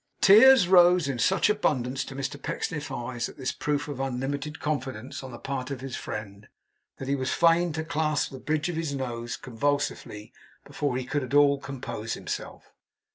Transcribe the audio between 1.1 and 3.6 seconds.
such abundance to Mr Pecksniff's eyes at this